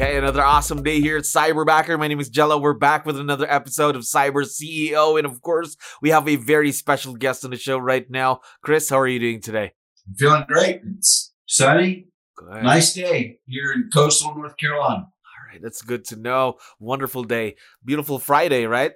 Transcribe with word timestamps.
Okay, 0.00 0.16
another 0.16 0.44
awesome 0.44 0.84
day 0.84 1.00
here 1.00 1.16
at 1.16 1.24
Cyberbacker. 1.24 1.98
My 1.98 2.06
name 2.06 2.20
is 2.20 2.28
Jello. 2.28 2.56
We're 2.56 2.72
back 2.72 3.04
with 3.04 3.18
another 3.18 3.50
episode 3.50 3.96
of 3.96 4.02
Cyber 4.02 4.46
CEO. 4.46 5.18
And 5.18 5.26
of 5.26 5.42
course, 5.42 5.76
we 6.00 6.10
have 6.10 6.28
a 6.28 6.36
very 6.36 6.70
special 6.70 7.16
guest 7.16 7.44
on 7.44 7.50
the 7.50 7.56
show 7.56 7.78
right 7.78 8.08
now. 8.08 8.38
Chris, 8.62 8.88
how 8.88 9.00
are 9.00 9.08
you 9.08 9.18
doing 9.18 9.40
today? 9.40 9.72
I'm 10.06 10.14
feeling 10.14 10.44
great. 10.46 10.82
It's 10.98 11.32
sunny, 11.46 12.06
good. 12.36 12.62
nice 12.62 12.94
day 12.94 13.40
here 13.48 13.72
in 13.72 13.90
coastal 13.92 14.36
North 14.36 14.56
Carolina. 14.56 15.08
All 15.08 15.52
right, 15.52 15.60
that's 15.60 15.82
good 15.82 16.04
to 16.04 16.16
know. 16.16 16.58
Wonderful 16.78 17.24
day. 17.24 17.56
Beautiful 17.84 18.20
Friday, 18.20 18.66
right? 18.66 18.92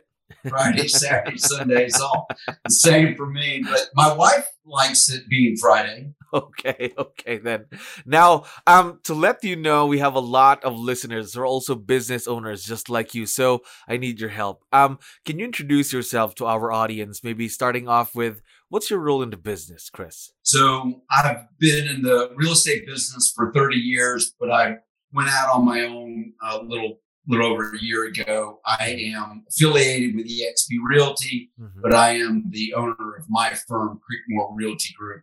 Friday, 0.48 0.87
Saturday, 0.87 1.37
Sunday. 1.37 1.87
It's 1.87 2.00
all 2.00 2.28
the 2.47 2.70
same 2.70 3.16
for 3.16 3.27
me. 3.27 3.64
But 3.64 3.89
my 3.97 4.12
wife 4.12 4.47
likes 4.64 5.11
it 5.11 5.28
being 5.28 5.56
Friday. 5.56 6.12
Okay, 6.32 6.94
okay 6.97 7.38
then. 7.38 7.66
Now, 8.06 8.44
um, 8.66 9.00
to 9.05 9.14
let 9.14 9.44
you 9.44 9.55
know, 9.56 9.86
we 9.86 9.98
have 9.98 10.14
a 10.14 10.20
lot 10.20 10.64
of 10.64 10.78
listeners 10.78 11.34
who 11.34 11.41
are 11.41 11.47
also 11.47 11.74
business 11.74 12.27
owners 12.27 12.64
just 12.64 12.89
like 12.89 13.14
you. 13.14 13.27
So 13.27 13.61
I 13.86 13.98
need 13.98 14.19
your 14.19 14.30
help. 14.30 14.64
Um, 14.72 14.98
can 15.24 15.39
you 15.39 15.44
introduce 15.44 15.92
yourself 15.92 16.34
to 16.36 16.47
our 16.47 16.72
audience? 16.72 17.22
Maybe 17.22 17.48
starting 17.48 17.86
off 17.86 18.14
with 18.14 18.41
what's 18.69 18.91
your 18.91 19.00
role 19.00 19.22
in 19.22 19.30
the 19.30 19.36
business, 19.36 19.91
Chris? 19.91 20.33
So 20.42 21.02
I've 21.11 21.47
been 21.58 21.86
in 21.86 22.02
the 22.02 22.30
real 22.34 22.52
estate 22.52 22.86
business 22.86 23.33
for 23.34 23.52
30 23.52 23.77
years, 23.77 24.34
but 24.41 24.50
I 24.50 24.77
went 25.12 25.28
out 25.28 25.50
on 25.55 25.64
my 25.67 25.83
own 25.83 26.33
uh, 26.42 26.61
little 26.62 26.98
little 27.28 27.52
over 27.52 27.74
a 27.74 27.80
year 27.80 28.06
ago. 28.06 28.61
I 28.67 29.12
am 29.14 29.44
affiliated 29.48 30.17
with 30.17 30.27
eXp 30.27 30.77
Realty, 30.84 31.50
mm-hmm. 31.61 31.80
but 31.80 31.94
I 31.94 32.17
am 32.17 32.44
the 32.50 32.74
owner 32.74 33.17
of 33.17 33.27
my 33.28 33.55
firm, 33.69 34.00
Creekmore 34.00 34.50
Realty 34.55 34.92
Group, 34.98 35.22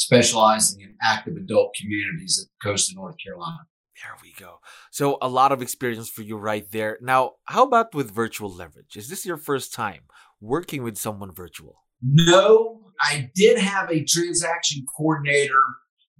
specializing 0.00 0.80
in 0.80 0.94
active 1.02 1.36
adult 1.36 1.74
communities 1.78 2.42
at 2.42 2.48
the 2.48 2.70
coast 2.70 2.90
of 2.90 2.96
North 2.96 3.16
Carolina. 3.22 3.58
There 4.02 4.16
we 4.22 4.32
go. 4.38 4.60
So 4.90 5.18
a 5.20 5.28
lot 5.28 5.52
of 5.52 5.60
experience 5.60 6.08
for 6.08 6.22
you 6.22 6.38
right 6.38 6.66
there. 6.70 6.98
Now, 7.02 7.32
how 7.44 7.64
about 7.64 7.94
with 7.94 8.10
virtual 8.10 8.50
leverage? 8.50 8.96
Is 8.96 9.10
this 9.10 9.26
your 9.26 9.36
first 9.36 9.74
time 9.74 10.00
working 10.40 10.82
with 10.82 10.96
someone 10.96 11.34
virtual? 11.34 11.84
No, 12.02 12.92
I 12.98 13.30
did 13.34 13.58
have 13.58 13.90
a 13.90 14.02
transaction 14.04 14.86
coordinator 14.96 15.62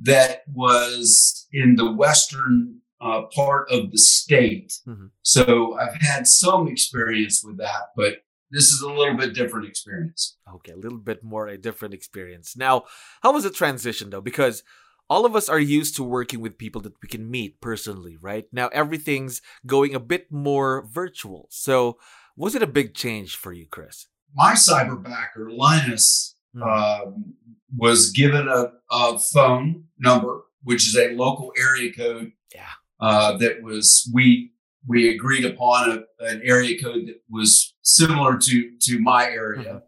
that 0.03 0.43
was 0.53 1.47
in 1.51 1.77
the 1.77 1.91
western 1.91 2.81
uh, 3.01 3.23
part 3.35 3.71
of 3.71 3.91
the 3.91 3.99
state. 3.99 4.75
Mm-hmm. 4.87 5.07
So 5.23 5.79
I've 5.79 5.95
had 6.03 6.27
some 6.27 6.69
experience 6.69 7.43
with 7.43 7.57
that, 7.57 7.93
but 7.97 8.17
this 8.51 8.65
is 8.65 8.83
a 8.83 8.89
little 8.89 9.17
bit 9.17 9.35
different 9.35 9.69
experience. 9.69 10.37
Okay, 10.55 10.73
a 10.73 10.77
little 10.77 10.99
bit 10.99 11.23
more 11.23 11.47
a 11.47 11.59
different 11.59 11.95
experience. 11.95 12.57
Now, 12.57 12.85
how 13.23 13.33
was 13.33 13.45
the 13.45 13.51
transition 13.51 14.11
though? 14.11 14.21
Because 14.21 14.63
all 15.09 15.27
of 15.27 15.35
us 15.35 15.49
are 15.49 15.59
used 15.59 15.97
to 15.97 16.05
working 16.05 16.41
with 16.41 16.59
people 16.59 16.81
that 16.83 16.95
we 17.03 17.09
can 17.09 17.31
meet 17.31 17.61
personally, 17.61 18.17
right? 18.21 18.47
Now 18.53 18.69
everything's 18.69 19.43
going 19.67 19.95
a 19.95 20.01
bit 20.01 20.31
more 20.31 20.87
virtual. 20.87 21.47
So, 21.51 21.99
was 22.37 22.55
it 22.55 22.63
a 22.63 22.67
big 22.67 22.95
change 22.95 23.37
for 23.37 23.53
you, 23.53 23.67
Chris? 23.67 24.07
My 24.35 24.53
cyberbacker, 24.53 25.51
Linus, 25.51 26.37
mm-hmm. 26.57 26.63
um, 26.63 27.35
was 27.77 28.11
given 28.13 28.49
a, 28.49 28.73
a 28.91 29.19
phone 29.19 29.85
number, 29.99 30.43
which 30.63 30.87
is 30.87 30.97
a 30.97 31.11
local 31.15 31.53
area 31.59 31.93
code. 31.93 32.33
Yeah 32.55 32.71
uh, 33.01 33.37
that 33.39 33.63
was 33.63 34.11
we 34.13 34.53
we 34.87 35.15
agreed 35.15 35.45
upon 35.45 35.91
a, 35.91 36.25
an 36.25 36.41
area 36.45 36.81
code 36.83 37.07
that 37.07 37.21
was 37.29 37.75
similar 37.83 38.39
to 38.39 38.71
to 38.81 38.99
my 39.01 39.25
area, 39.25 39.83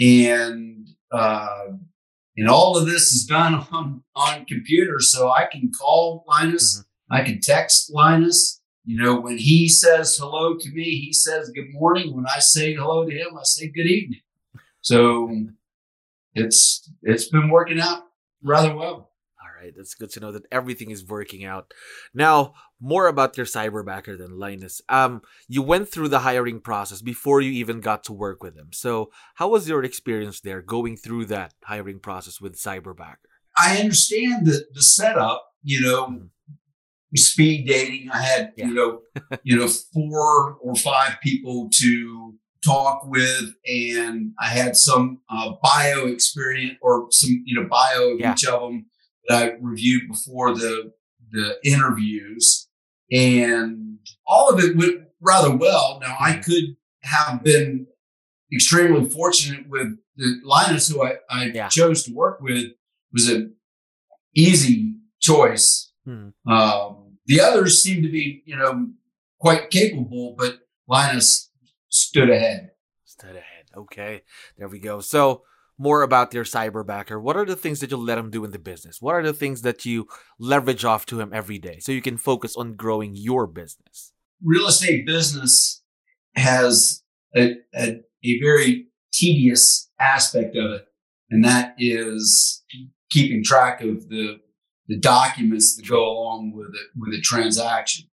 mm-hmm. 0.00 0.30
and 0.30 0.88
uh, 1.10 1.66
and 2.36 2.48
all 2.48 2.76
of 2.76 2.86
this 2.86 3.12
is 3.12 3.24
done 3.24 3.54
on 3.72 4.02
on 4.14 4.44
computers, 4.46 5.10
so 5.10 5.30
I 5.30 5.46
can 5.50 5.70
call 5.70 6.24
Linus, 6.28 6.78
mm-hmm. 6.78 7.14
I 7.14 7.22
can 7.22 7.40
text 7.40 7.92
Linus. 7.92 8.60
You 8.86 9.02
know, 9.02 9.18
when 9.18 9.38
he 9.38 9.66
says 9.66 10.16
hello 10.18 10.58
to 10.58 10.70
me, 10.70 10.84
he 10.84 11.12
says 11.12 11.50
good 11.54 11.72
morning. 11.72 12.14
When 12.14 12.26
I 12.26 12.38
say 12.40 12.74
hello 12.74 13.08
to 13.08 13.10
him, 13.10 13.36
I 13.36 13.42
say 13.44 13.68
good 13.68 13.86
evening. 13.86 14.20
So 14.82 15.46
it's 16.34 16.90
it's 17.02 17.28
been 17.28 17.48
working 17.48 17.80
out 17.80 18.02
rather 18.42 18.76
well 18.76 19.13
right? 19.64 19.74
That's 19.76 19.94
good 19.94 20.10
to 20.10 20.20
know 20.20 20.32
that 20.32 20.46
everything 20.52 20.90
is 20.90 21.06
working 21.06 21.44
out. 21.44 21.72
Now, 22.12 22.54
more 22.80 23.06
about 23.06 23.36
your 23.36 23.46
cyberbacker 23.46 24.18
than 24.18 24.38
Linus. 24.38 24.80
Um, 24.88 25.22
you 25.48 25.62
went 25.62 25.88
through 25.88 26.08
the 26.08 26.20
hiring 26.20 26.60
process 26.60 27.00
before 27.02 27.40
you 27.40 27.50
even 27.52 27.80
got 27.80 28.04
to 28.04 28.12
work 28.12 28.42
with 28.42 28.56
him. 28.56 28.68
So, 28.72 29.10
how 29.36 29.48
was 29.48 29.68
your 29.68 29.82
experience 29.82 30.40
there 30.40 30.62
going 30.62 30.96
through 30.96 31.26
that 31.26 31.54
hiring 31.64 31.98
process 31.98 32.40
with 32.40 32.56
cyberbacker? 32.56 33.30
I 33.56 33.78
understand 33.78 34.46
the 34.46 34.66
the 34.72 34.82
setup. 34.82 35.42
You 35.62 35.80
know, 35.80 36.06
mm-hmm. 36.06 37.16
speed 37.16 37.66
dating. 37.66 38.10
I 38.12 38.20
had 38.20 38.52
yeah. 38.56 38.66
you 38.66 38.74
know 38.74 39.00
you 39.44 39.56
know 39.56 39.68
four 39.68 40.56
or 40.60 40.74
five 40.76 41.16
people 41.22 41.70
to 41.80 42.34
talk 42.64 43.06
with 43.06 43.54
and 43.66 44.32
I 44.40 44.46
had 44.46 44.74
some 44.74 45.20
uh, 45.28 45.52
bio 45.62 46.06
experience 46.06 46.78
or 46.80 47.08
some, 47.10 47.42
you 47.44 47.60
know, 47.60 47.68
bio 47.68 48.14
of 48.14 48.20
yeah. 48.20 48.32
each 48.32 48.46
of 48.46 48.60
them 48.60 48.86
that 49.28 49.42
I 49.42 49.56
reviewed 49.60 50.08
before 50.08 50.54
the 50.54 50.92
the 51.30 51.58
interviews, 51.64 52.68
and 53.10 53.98
all 54.26 54.50
of 54.50 54.62
it 54.62 54.76
went 54.76 55.02
rather 55.20 55.54
well. 55.54 55.98
Now 56.00 56.16
I 56.20 56.32
mm-hmm. 56.32 56.40
could 56.42 56.76
have 57.02 57.42
been 57.42 57.86
extremely 58.52 59.08
fortunate 59.08 59.68
with 59.68 59.98
the 60.16 60.40
Linus, 60.44 60.88
who 60.88 61.02
I, 61.02 61.14
I 61.28 61.46
yeah. 61.46 61.68
chose 61.68 62.04
to 62.04 62.14
work 62.14 62.40
with, 62.40 62.72
was 63.12 63.28
an 63.28 63.54
easy 64.34 64.94
choice. 65.20 65.92
Hmm. 66.04 66.28
Um, 66.46 67.18
the 67.26 67.40
others 67.40 67.82
seemed 67.82 68.04
to 68.04 68.10
be, 68.10 68.42
you 68.46 68.56
know, 68.56 68.90
quite 69.40 69.70
capable, 69.70 70.34
but 70.38 70.58
Linus 70.86 71.50
stood 71.88 72.30
ahead. 72.30 72.70
Stood 73.04 73.30
ahead. 73.30 73.64
Okay, 73.76 74.22
there 74.56 74.68
we 74.68 74.78
go. 74.78 75.00
So 75.00 75.42
more 75.78 76.02
about 76.02 76.32
your 76.32 76.44
cyberbacker. 76.44 77.20
What 77.20 77.36
are 77.36 77.44
the 77.44 77.56
things 77.56 77.80
that 77.80 77.90
you 77.90 77.96
let 77.96 78.18
him 78.18 78.30
do 78.30 78.44
in 78.44 78.52
the 78.52 78.58
business? 78.58 79.00
What 79.00 79.14
are 79.14 79.22
the 79.22 79.32
things 79.32 79.62
that 79.62 79.84
you 79.84 80.06
leverage 80.38 80.84
off 80.84 81.06
to 81.06 81.20
him 81.20 81.32
every 81.32 81.58
day 81.58 81.78
so 81.80 81.92
you 81.92 82.02
can 82.02 82.16
focus 82.16 82.56
on 82.56 82.74
growing 82.74 83.14
your 83.14 83.46
business? 83.46 84.12
Real 84.42 84.66
estate 84.66 85.06
business 85.06 85.82
has 86.36 87.02
a, 87.36 87.56
a, 87.74 88.00
a 88.24 88.40
very 88.40 88.86
tedious 89.12 89.90
aspect 90.00 90.56
of 90.56 90.72
it, 90.72 90.86
and 91.30 91.44
that 91.44 91.74
is 91.78 92.62
keeping 93.10 93.42
track 93.42 93.80
of 93.80 94.08
the 94.08 94.40
the 94.86 94.98
documents 94.98 95.76
that 95.76 95.88
go 95.88 96.04
along 96.04 96.52
with 96.54 96.68
it 96.68 96.88
with 96.94 97.14
a 97.14 97.20
transaction. 97.22 98.06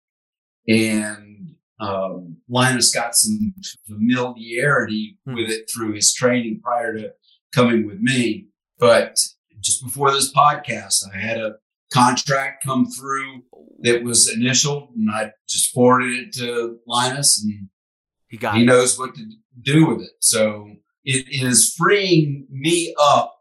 And 0.69 1.55
um, 1.81 2.37
Linus 2.47 2.93
got 2.93 3.15
some 3.15 3.53
familiarity 3.87 5.17
hmm. 5.25 5.35
with 5.35 5.49
it 5.49 5.69
through 5.69 5.93
his 5.93 6.13
training 6.13 6.61
prior 6.63 6.97
to 6.97 7.11
coming 7.53 7.85
with 7.85 7.99
me. 7.99 8.47
But 8.79 9.19
just 9.59 9.83
before 9.83 10.11
this 10.11 10.33
podcast, 10.33 11.03
I 11.13 11.17
had 11.17 11.37
a 11.37 11.55
contract 11.93 12.63
come 12.65 12.87
through 12.87 13.43
that 13.79 14.03
was 14.03 14.31
initial, 14.31 14.89
and 14.95 15.09
I 15.09 15.31
just 15.47 15.71
forwarded 15.71 16.13
it 16.19 16.33
to 16.35 16.79
Linus, 16.87 17.43
and 17.43 17.69
he 18.27 18.37
got 18.37 18.55
he 18.55 18.63
it. 18.63 18.65
knows 18.65 18.97
what 18.97 19.15
to 19.15 19.25
do 19.61 19.87
with 19.87 20.01
it. 20.01 20.11
So 20.19 20.71
it 21.03 21.25
is 21.29 21.73
freeing 21.77 22.47
me 22.49 22.95
up 22.99 23.35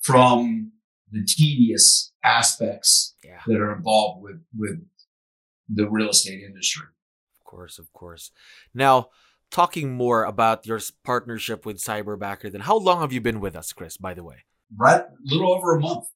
from 0.00 0.72
the 1.12 1.24
tedious 1.24 2.12
aspects 2.24 3.14
yeah. 3.24 3.40
that 3.46 3.60
are 3.60 3.74
involved 3.74 4.22
with 4.22 4.40
with 4.56 4.80
the 5.68 5.88
real 5.88 6.10
estate 6.10 6.42
industry. 6.42 6.86
Of 7.40 7.44
course, 7.44 7.78
of 7.78 7.92
course. 7.92 8.30
Now, 8.74 9.10
talking 9.50 9.92
more 9.92 10.24
about 10.24 10.66
your 10.66 10.80
partnership 11.04 11.66
with 11.66 11.78
Cyberbacker, 11.78 12.50
then 12.50 12.62
how 12.62 12.76
long 12.76 13.00
have 13.00 13.12
you 13.12 13.20
been 13.20 13.40
with 13.40 13.56
us, 13.56 13.72
Chris, 13.72 13.96
by 13.96 14.14
the 14.14 14.24
way? 14.24 14.44
Right, 14.76 15.02
a 15.02 15.08
little 15.24 15.52
over 15.52 15.76
a 15.76 15.80
month. 15.80 16.06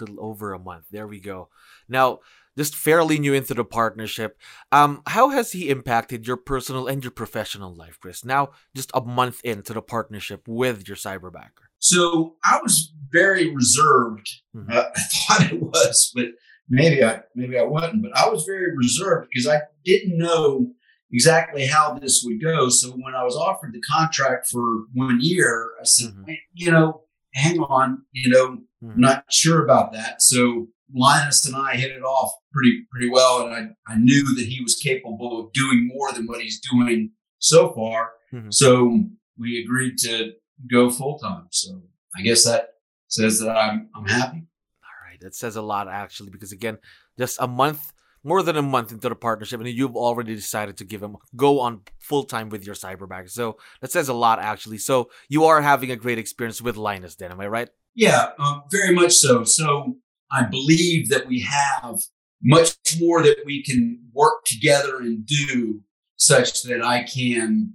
A 0.00 0.04
little 0.04 0.24
over 0.24 0.52
a 0.52 0.58
month. 0.58 0.86
There 0.90 1.06
we 1.06 1.20
go. 1.20 1.48
Now, 1.88 2.20
just 2.56 2.74
fairly 2.74 3.18
new 3.18 3.32
into 3.32 3.54
the 3.54 3.64
partnership. 3.64 4.36
Um, 4.72 5.02
how 5.06 5.30
has 5.30 5.52
he 5.52 5.70
impacted 5.70 6.26
your 6.26 6.36
personal 6.36 6.88
and 6.88 7.02
your 7.02 7.10
professional 7.10 7.74
life, 7.74 7.98
Chris? 8.00 8.24
Now, 8.24 8.50
just 8.74 8.90
a 8.92 9.00
month 9.00 9.40
into 9.44 9.72
the 9.72 9.82
partnership 9.82 10.42
with 10.46 10.88
your 10.88 10.96
Cyberbacker. 10.96 11.68
So 11.78 12.36
I 12.44 12.60
was 12.62 12.92
very 13.10 13.54
reserved. 13.54 14.28
Mm-hmm. 14.54 14.72
Uh, 14.72 14.84
I 14.96 15.00
thought 15.00 15.52
it 15.52 15.62
was, 15.62 16.12
but 16.14 16.26
maybe 16.68 17.04
I 17.04 17.20
maybe 17.34 17.58
I 17.58 17.62
wasn't, 17.62 18.02
but 18.02 18.16
I 18.16 18.28
was 18.28 18.44
very 18.44 18.76
reserved 18.76 19.28
because 19.32 19.48
I 19.48 19.60
didn't 19.84 20.18
know 20.18 20.72
exactly 21.12 21.66
how 21.66 21.98
this 21.98 22.22
would 22.24 22.40
go. 22.42 22.68
So 22.68 22.90
when 22.90 23.14
I 23.14 23.24
was 23.24 23.36
offered 23.36 23.72
the 23.72 23.82
contract 23.82 24.48
for 24.48 24.84
one 24.94 25.18
year, 25.20 25.72
I 25.80 25.84
said, 25.84 26.10
mm-hmm. 26.10 26.32
you 26.54 26.70
know, 26.70 27.02
hang 27.34 27.58
on, 27.60 28.02
you 28.12 28.30
know, 28.30 28.58
mm-hmm. 28.82 29.00
Not 29.00 29.24
sure 29.30 29.62
about 29.64 29.92
that. 29.92 30.22
So 30.22 30.68
Linus 30.94 31.46
and 31.46 31.54
I 31.54 31.76
hit 31.76 31.92
it 31.92 32.02
off 32.02 32.32
pretty 32.52 32.84
pretty 32.90 33.10
well, 33.10 33.46
and 33.46 33.54
I, 33.54 33.92
I 33.92 33.96
knew 33.96 34.34
that 34.34 34.46
he 34.46 34.62
was 34.62 34.74
capable 34.74 35.38
of 35.38 35.52
doing 35.52 35.86
more 35.86 36.12
than 36.12 36.26
what 36.26 36.40
he's 36.40 36.60
doing 36.60 37.12
so 37.38 37.72
far. 37.72 38.12
Mm-hmm. 38.32 38.50
So 38.50 39.04
we 39.38 39.62
agreed 39.62 39.98
to 39.98 40.32
go 40.70 40.90
full 40.90 41.18
time. 41.18 41.46
So 41.50 41.82
I 42.16 42.22
guess 42.22 42.44
that 42.44 42.70
says 43.08 43.38
that 43.40 43.56
I'm 43.56 43.88
I'm 43.94 44.06
happy. 44.06 44.38
All 44.82 45.08
right, 45.08 45.20
that 45.20 45.34
says 45.34 45.56
a 45.56 45.62
lot 45.62 45.88
actually, 45.88 46.30
because 46.30 46.52
again, 46.52 46.78
just 47.18 47.38
a 47.40 47.46
month, 47.46 47.92
more 48.22 48.42
than 48.42 48.56
a 48.56 48.62
month 48.62 48.92
into 48.92 49.08
the 49.08 49.14
partnership, 49.14 49.60
and 49.60 49.68
you've 49.68 49.96
already 49.96 50.34
decided 50.34 50.76
to 50.78 50.84
give 50.84 51.02
him 51.02 51.16
go 51.36 51.60
on 51.60 51.82
full 51.98 52.24
time 52.24 52.48
with 52.48 52.64
your 52.64 52.74
cyberback. 52.74 53.30
So 53.30 53.58
that 53.80 53.90
says 53.90 54.08
a 54.08 54.14
lot 54.14 54.38
actually. 54.38 54.78
So 54.78 55.10
you 55.28 55.44
are 55.44 55.60
having 55.60 55.90
a 55.90 55.96
great 55.96 56.18
experience 56.18 56.60
with 56.60 56.76
Linus, 56.76 57.16
then, 57.16 57.32
am 57.32 57.40
I 57.40 57.48
right? 57.48 57.68
Yeah, 57.94 58.30
um, 58.38 58.62
very 58.70 58.94
much 58.94 59.12
so. 59.12 59.44
So 59.44 59.96
I 60.30 60.44
believe 60.44 61.08
that 61.08 61.26
we 61.26 61.40
have 61.40 62.00
much 62.42 62.76
more 62.98 63.22
that 63.22 63.42
we 63.44 63.62
can 63.62 64.00
work 64.12 64.44
together 64.44 64.98
and 64.98 65.26
do 65.26 65.80
such 66.16 66.62
that 66.64 66.82
I 66.84 67.02
can 67.04 67.74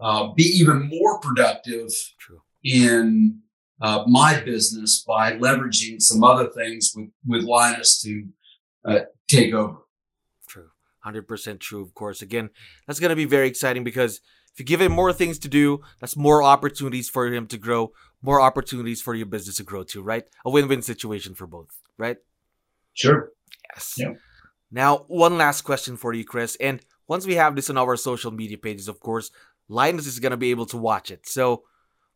uh, 0.00 0.32
be 0.34 0.44
even 0.44 0.88
more 0.88 1.20
productive 1.20 1.90
True. 2.18 2.40
in 2.62 3.40
uh, 3.80 4.04
my 4.06 4.40
business 4.40 5.04
by 5.06 5.32
leveraging 5.32 6.00
some 6.00 6.22
other 6.22 6.48
things 6.48 6.92
with, 6.94 7.08
with 7.26 7.44
Linus 7.44 8.00
to 8.02 8.24
uh, 8.84 9.00
take 9.28 9.54
over. 9.54 9.78
True. 11.04 11.22
100% 11.22 11.60
true, 11.60 11.82
of 11.82 11.94
course. 11.94 12.22
Again, 12.22 12.50
that's 12.86 13.00
going 13.00 13.10
to 13.10 13.16
be 13.16 13.24
very 13.24 13.48
exciting 13.48 13.84
because 13.84 14.20
if 14.52 14.60
you 14.60 14.64
give 14.64 14.80
him 14.80 14.92
more 14.92 15.12
things 15.12 15.38
to 15.40 15.48
do, 15.48 15.80
that's 16.00 16.16
more 16.16 16.42
opportunities 16.42 17.08
for 17.08 17.26
him 17.26 17.46
to 17.48 17.58
grow, 17.58 17.92
more 18.22 18.40
opportunities 18.40 19.02
for 19.02 19.14
your 19.14 19.26
business 19.26 19.56
to 19.56 19.64
grow 19.64 19.82
too, 19.82 20.02
right? 20.02 20.24
A 20.44 20.50
win 20.50 20.68
win 20.68 20.82
situation 20.82 21.34
for 21.34 21.46
both, 21.46 21.70
right? 21.98 22.18
Sure. 22.92 23.30
Yes. 23.74 23.94
Yeah. 23.96 24.12
Now, 24.70 25.04
one 25.08 25.36
last 25.36 25.62
question 25.62 25.96
for 25.96 26.12
you, 26.12 26.24
Chris. 26.24 26.56
And 26.60 26.80
once 27.08 27.26
we 27.26 27.34
have 27.34 27.56
this 27.56 27.68
on 27.68 27.78
our 27.78 27.96
social 27.96 28.30
media 28.30 28.56
pages, 28.56 28.88
of 28.88 29.00
course, 29.00 29.30
Linus 29.68 30.06
is 30.06 30.20
going 30.20 30.30
to 30.30 30.36
be 30.36 30.50
able 30.50 30.66
to 30.66 30.76
watch 30.76 31.10
it. 31.10 31.26
So 31.26 31.64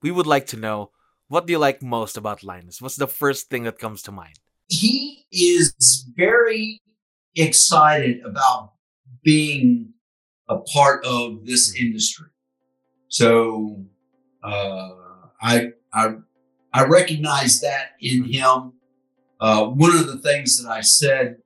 we 0.03 0.11
would 0.11 0.27
like 0.27 0.47
to 0.49 0.57
know 0.57 0.91
what 1.29 1.47
do 1.47 1.53
you 1.53 1.59
like 1.59 1.83
most 1.83 2.17
about 2.17 2.43
Linus? 2.43 2.81
What's 2.81 2.97
the 2.97 3.07
first 3.07 3.51
thing 3.51 3.65
that 3.65 3.79
comes 3.79 4.03
to 4.03 4.13
mind? 4.13 4.39
He 4.69 5.27
is 5.31 6.07
very 6.17 6.81
excited 7.37 8.21
about 8.25 8.73
being 9.29 9.93
a 10.49 10.57
part 10.57 11.05
of 11.05 11.45
this 11.45 11.75
industry. 11.75 12.29
So 13.09 13.85
uh, 14.43 14.89
I, 15.43 15.73
I 15.93 16.15
I 16.73 16.85
recognize 16.85 17.61
that 17.61 17.91
in 18.01 18.25
him. 18.25 18.73
Uh, 19.39 19.67
one 19.67 19.95
of 19.95 20.07
the 20.07 20.17
things 20.17 20.59
that 20.59 20.71
I 20.71 20.81
said 20.81 21.37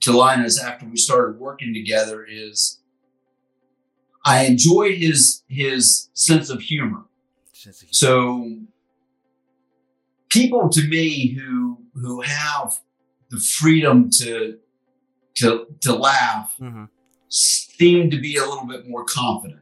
to 0.00 0.10
Linus 0.10 0.60
after 0.60 0.84
we 0.84 0.96
started 0.96 1.38
working 1.38 1.72
together 1.72 2.26
is 2.28 2.80
I 4.24 4.46
enjoy 4.46 4.96
his 4.96 5.44
his 5.48 6.10
sense 6.14 6.50
of 6.50 6.60
humor. 6.60 7.04
Sense 7.52 7.82
of 7.82 7.88
humor. 7.88 8.02
So 8.04 8.58
people 10.28 10.68
to 10.70 10.82
me 10.88 11.34
who 11.34 11.78
who 11.94 12.22
have 12.22 12.80
the 13.30 13.38
freedom 13.38 14.10
to 14.18 14.58
to 15.38 15.66
to 15.80 15.94
laugh 15.94 16.54
mm-hmm 16.60 16.84
seemed 17.28 18.10
to 18.10 18.20
be 18.20 18.36
a 18.36 18.44
little 18.44 18.66
bit 18.66 18.88
more 18.88 19.04
confident. 19.04 19.60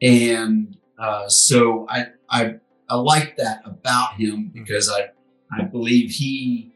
And 0.00 0.76
uh, 0.98 1.28
so 1.28 1.86
I, 1.88 2.06
I, 2.30 2.56
I 2.88 2.96
like 2.96 3.36
that 3.36 3.62
about 3.64 4.14
him 4.14 4.50
because 4.52 4.90
I, 4.90 5.10
I 5.52 5.64
believe 5.64 6.10
he, 6.10 6.72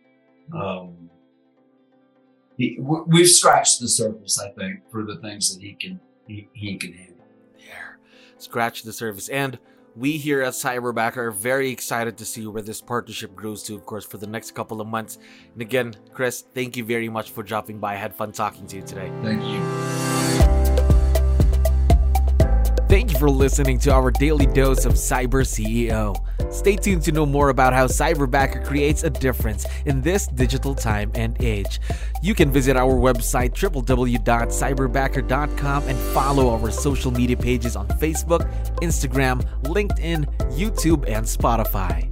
um, 0.55 1.11
he, 2.57 2.79
we've 2.81 3.29
scratched 3.29 3.81
the 3.81 3.89
surface, 3.89 4.39
I 4.39 4.51
think, 4.51 4.81
for 4.91 5.05
the 5.05 5.17
things 5.19 5.55
that 5.55 5.63
he 5.63 5.75
can, 5.75 6.01
he, 6.27 6.49
he 6.53 6.77
can 6.77 6.93
handle. 6.93 7.25
Yeah, 7.59 7.95
scratch 8.39 8.83
the 8.83 8.93
surface. 8.93 9.29
And 9.29 9.59
we 9.95 10.17
here 10.17 10.43
at 10.43 10.55
Cyberback 10.55 11.17
are 11.17 11.31
very 11.31 11.71
excited 11.71 12.17
to 12.19 12.25
see 12.25 12.47
where 12.47 12.63
this 12.63 12.81
partnership 12.81 13.35
grows 13.35 13.63
to, 13.65 13.75
of 13.75 13.85
course, 13.85 14.05
for 14.05 14.17
the 14.17 14.27
next 14.27 14.53
couple 14.53 14.81
of 14.81 14.87
months. 14.87 15.19
And 15.53 15.61
again, 15.61 15.95
Chris, 16.13 16.43
thank 16.55 16.77
you 16.77 16.85
very 16.85 17.09
much 17.09 17.31
for 17.31 17.43
dropping 17.43 17.79
by. 17.79 17.93
I 17.93 17.97
had 17.97 18.15
fun 18.15 18.33
talking 18.33 18.67
to 18.69 18.77
you 18.77 18.83
today. 18.83 19.13
Thank 19.23 19.43
you. 19.43 19.61
Thank 22.89 23.13
you 23.13 23.19
for 23.19 23.31
listening 23.31 23.79
to 23.81 23.93
our 23.93 24.11
daily 24.11 24.47
dose 24.47 24.85
of 24.85 24.95
Cyber 24.95 25.45
CEO. 25.45 26.17
Stay 26.53 26.77
tuned 26.77 27.03
to 27.03 27.11
know 27.13 27.27
more 27.27 27.49
about 27.49 27.73
how 27.73 27.87
Cyberbacker 27.87 28.65
creates 28.65 29.03
a 29.05 29.11
difference 29.11 29.65
in 29.87 30.03
this 30.03 30.27
digital 30.27 30.75
time 30.75 31.11
and 31.15 31.43
age. 31.43 31.81
You 32.23 32.35
can 32.35 32.53
visit 32.53 32.77
our 32.77 32.93
website 32.93 33.55
www.cyberbacker.com 33.55 35.89
and 35.89 35.99
follow 36.15 36.51
our 36.51 36.71
social 36.71 37.11
media 37.11 37.39
pages 37.39 37.75
on 37.75 37.89
Facebook, 37.89 38.47
Instagram, 38.77 39.43
LinkedIn, 39.63 40.27
YouTube, 40.53 41.09
and 41.09 41.25
Spotify. 41.25 42.12